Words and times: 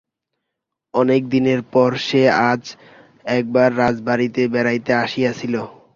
অনেক 0.93 1.21
দিনের 1.29 1.61
পর 1.73 1.89
সে 2.07 2.21
আজ 2.49 2.63
একবার 3.29 3.69
রাজবাড়িতে 3.77 4.41
বেড়াইতে 4.53 4.91
আসিয়াছিল। 5.03 5.53